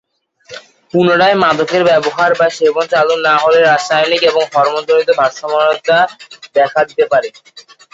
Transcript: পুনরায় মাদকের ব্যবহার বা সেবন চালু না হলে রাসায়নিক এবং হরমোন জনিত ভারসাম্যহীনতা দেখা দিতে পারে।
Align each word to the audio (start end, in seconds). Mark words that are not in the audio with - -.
পুনরায় 0.93 1.37
মাদকের 1.43 1.83
ব্যবহার 1.85 2.31
বা 2.39 2.47
সেবন 2.57 2.85
চালু 2.93 3.15
না 3.27 3.33
হলে 3.43 3.59
রাসায়নিক 3.61 4.21
এবং 4.23 4.43
হরমোন 4.51 4.83
জনিত 4.89 5.09
ভারসাম্যহীনতা 5.19 5.97
দেখা 6.55 6.79
দিতে 6.87 7.05
পারে। 7.11 7.27